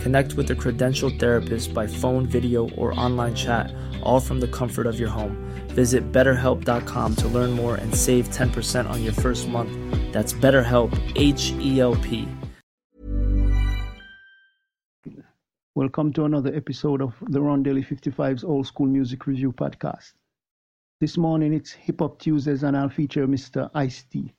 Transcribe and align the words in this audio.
Connect 0.00 0.34
with 0.34 0.50
a 0.50 0.54
credentialed 0.54 1.18
therapist 1.18 1.74
by 1.74 1.86
phone, 1.86 2.26
video, 2.26 2.68
or 2.70 2.98
online 2.98 3.34
chat, 3.34 3.72
all 4.02 4.20
from 4.20 4.40
the 4.40 4.48
comfort 4.48 4.86
of 4.86 4.98
your 4.98 5.08
home. 5.08 5.36
Visit 5.68 6.12
betterhelp.com 6.12 7.16
to 7.16 7.28
learn 7.28 7.50
more 7.52 7.74
and 7.74 7.94
save 7.94 8.28
10% 8.30 8.88
on 8.88 9.02
your 9.02 9.12
first 9.12 9.48
month. 9.48 9.72
That's 10.12 10.32
BetterHelp, 10.32 10.92
H 11.16 11.52
E 11.60 11.80
L 11.80 11.96
P. 11.96 12.28
Welcome 15.74 16.14
to 16.14 16.24
another 16.24 16.54
episode 16.54 17.02
of 17.02 17.14
the 17.28 17.38
Rondelle 17.38 17.86
55's 17.86 18.44
Old 18.44 18.66
School 18.66 18.86
Music 18.86 19.26
Review 19.26 19.52
podcast. 19.52 20.14
This 21.00 21.18
morning 21.18 21.52
it's 21.52 21.72
Hip 21.72 22.00
Hop 22.00 22.18
Tuesdays 22.18 22.62
and 22.62 22.74
I'll 22.74 22.88
feature 22.88 23.26
Mr. 23.26 23.70
Ice 23.74 24.02
T. 24.04 24.32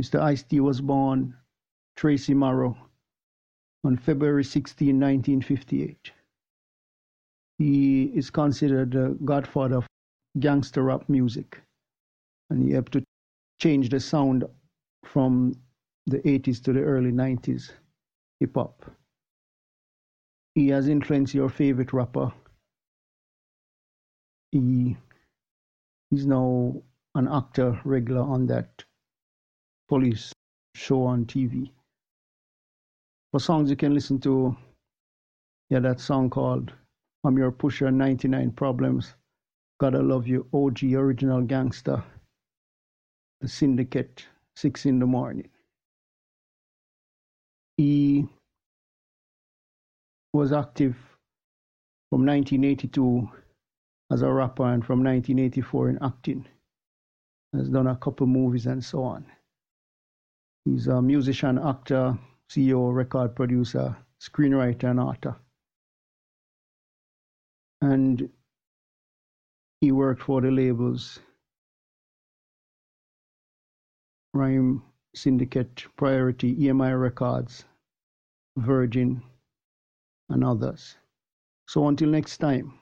Mr. 0.00 0.18
Ice 0.20 0.42
T 0.42 0.60
was 0.60 0.80
born 0.80 1.36
Tracy 1.96 2.32
Morrow 2.32 2.78
on 3.86 3.96
February 3.96 4.42
16, 4.42 4.88
1958. 4.88 6.10
He 7.58 8.02
is 8.14 8.30
considered 8.30 8.90
the 8.90 9.16
godfather 9.24 9.76
of 9.76 9.86
gangster 10.40 10.82
rap 10.82 11.08
music 11.08 11.62
and 12.50 12.62
he 12.62 12.72
helped 12.72 12.92
to 12.92 13.04
change 13.60 13.88
the 13.88 14.00
sound 14.00 14.44
from 15.04 15.54
the 16.06 16.18
80s 16.18 16.62
to 16.64 16.72
the 16.72 16.80
early 16.80 17.12
90s 17.12 17.70
hip 18.40 18.54
hop. 18.56 18.90
He 20.56 20.68
has 20.68 20.88
influenced 20.88 21.34
your 21.34 21.48
favorite 21.48 21.92
rapper. 21.92 22.32
He 24.50 24.96
he's 26.10 26.26
now 26.26 26.82
an 27.14 27.28
actor 27.28 27.80
regular 27.84 28.22
on 28.22 28.46
that 28.46 28.84
police 29.88 30.32
show 30.74 31.04
on 31.04 31.24
TV. 31.24 31.70
For 33.36 33.40
songs 33.40 33.68
you 33.68 33.76
can 33.76 33.92
listen 33.92 34.18
to, 34.20 34.56
yeah, 35.68 35.80
that 35.80 36.00
song 36.00 36.30
called 36.30 36.72
I'm 37.22 37.36
Your 37.36 37.52
Pusher 37.52 37.90
99 37.90 38.52
Problems. 38.52 39.12
Gotta 39.78 39.98
Love 39.98 40.26
You, 40.26 40.46
OG 40.54 40.94
Original 40.94 41.42
Gangster, 41.42 42.02
The 43.42 43.48
Syndicate, 43.48 44.24
6 44.56 44.86
in 44.86 45.00
the 45.00 45.04
Morning. 45.04 45.50
He 47.76 48.26
was 50.32 50.54
active 50.54 50.96
from 52.08 52.24
1982 52.24 53.28
as 54.12 54.22
a 54.22 54.32
rapper 54.32 54.64
and 54.64 54.82
from 54.82 55.04
1984 55.04 55.90
in 55.90 55.98
acting. 56.00 56.46
Has 57.52 57.68
done 57.68 57.88
a 57.88 57.96
couple 57.96 58.26
movies 58.26 58.64
and 58.64 58.82
so 58.82 59.02
on. 59.02 59.26
He's 60.64 60.86
a 60.86 61.02
musician, 61.02 61.58
actor, 61.58 62.18
CEO, 62.50 62.94
record 62.94 63.34
producer, 63.34 63.96
screenwriter, 64.20 64.90
and 64.90 65.00
author. 65.00 65.36
And 67.80 68.28
he 69.80 69.92
worked 69.92 70.22
for 70.22 70.40
the 70.40 70.50
labels 70.50 71.20
Rhyme 74.34 74.82
Syndicate, 75.14 75.86
Priority, 75.96 76.54
EMI 76.56 77.00
Records, 77.00 77.64
Virgin, 78.58 79.22
and 80.28 80.44
others. 80.44 80.96
So 81.68 81.88
until 81.88 82.10
next 82.10 82.38
time, 82.38 82.78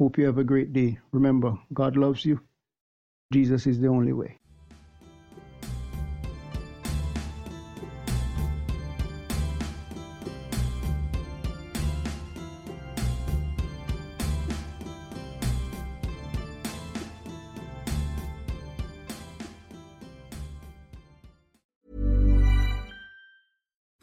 hope 0.00 0.18
you 0.18 0.26
have 0.26 0.38
a 0.38 0.44
great 0.44 0.72
day. 0.72 0.98
Remember, 1.12 1.56
God 1.72 1.96
loves 1.96 2.24
you. 2.24 2.40
Jesus 3.32 3.66
is 3.66 3.80
the 3.80 3.88
only 3.88 4.12
way. 4.12 4.38